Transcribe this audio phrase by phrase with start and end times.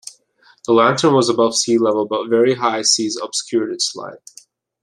[0.65, 4.31] The lantern was above sea level but very high seas obscured its light.